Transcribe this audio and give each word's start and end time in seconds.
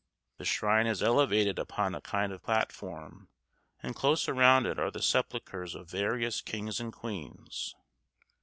The 0.39 0.45
shrine 0.45 0.87
is 0.87 1.03
elevated 1.03 1.59
upon 1.59 1.93
a 1.93 2.01
kind 2.01 2.33
of 2.33 2.41
platform, 2.41 3.29
and 3.83 3.93
close 3.93 4.27
around 4.27 4.65
it 4.65 4.79
are 4.79 4.89
the 4.89 4.99
sepulchres 4.99 5.75
of 5.75 5.91
various 5.91 6.41
kings 6.41 6.79
and 6.79 6.91
queens. 6.91 7.75